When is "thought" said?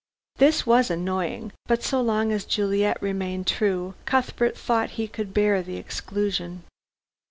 4.57-4.89